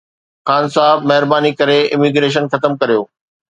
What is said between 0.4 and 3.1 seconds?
خان صاحب، مهرباني ڪري اميگريشن ختم ڪريو